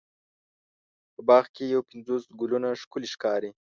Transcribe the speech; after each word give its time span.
په 1.13 1.21
باغ 1.27 1.45
کې 1.55 1.63
یو 1.73 1.81
پنځوس 1.89 2.23
ګلونه 2.39 2.67
ښکلې 2.81 3.07
ښکاري. 3.13 3.49